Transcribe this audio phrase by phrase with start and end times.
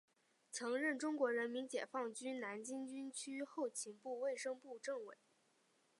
[0.51, 5.17] 曾任中国人民解放军南京军区后勤部卫生部政委。